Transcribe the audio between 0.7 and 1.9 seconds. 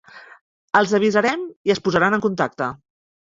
Els avisarem i es